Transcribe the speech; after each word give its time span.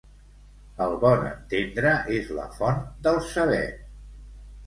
El 0.85 0.95
bon 1.01 1.25
entendre 1.31 1.91
és 2.21 2.33
la 2.39 2.47
font 2.57 2.81
del 3.09 3.19
saber. 3.35 3.63